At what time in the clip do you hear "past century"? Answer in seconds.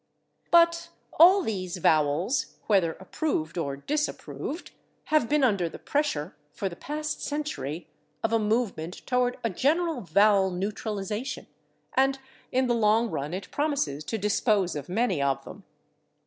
6.75-7.87